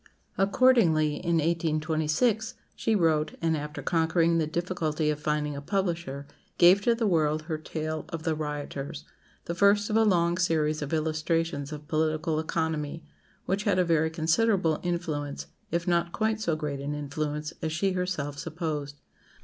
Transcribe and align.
Accordingly, 0.35 1.09
in 1.17 1.35
1826, 1.35 2.55
she 2.75 2.95
wrote, 2.95 3.35
and 3.39 3.55
after 3.55 3.83
conquering 3.83 4.39
the 4.39 4.47
difficulty 4.47 5.11
of 5.11 5.19
finding 5.19 5.55
a 5.55 5.61
publisher, 5.61 6.25
gave 6.57 6.81
to 6.81 6.95
the 6.95 7.05
world 7.05 7.43
her 7.43 7.59
tale 7.59 8.05
of 8.09 8.23
"The 8.23 8.33
Rioters," 8.33 9.05
the 9.45 9.53
first 9.53 9.91
of 9.91 9.95
a 9.95 10.03
long 10.03 10.39
series 10.39 10.81
of 10.81 10.91
illustrations 10.91 11.71
of 11.71 11.87
political 11.87 12.39
economy, 12.39 13.03
which 13.45 13.65
had 13.65 13.77
a 13.77 13.85
very 13.85 14.09
considerable 14.09 14.79
influence, 14.81 15.45
if 15.69 15.87
not 15.87 16.11
quite 16.13 16.41
so 16.41 16.55
great 16.55 16.79
an 16.79 16.95
influence, 16.95 17.53
as 17.61 17.71
she 17.71 17.91
herself 17.91 18.39
supposed. 18.39 18.95